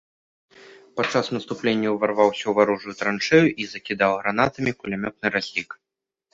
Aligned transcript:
Падчас 0.99 1.25
наступлення 1.37 1.87
ўварваўся 1.97 2.43
ў 2.47 2.51
варожую 2.61 2.93
траншэю 3.03 3.45
і 3.61 3.71
закідаў 3.77 4.11
гранатамі 4.25 4.71
кулямётны 4.83 5.27
разлік. 5.39 5.69